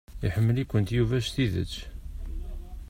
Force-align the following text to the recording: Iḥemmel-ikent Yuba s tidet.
Iḥemmel-ikent 0.27 0.93
Yuba 0.97 1.17
s 1.25 1.27
tidet. 1.33 1.73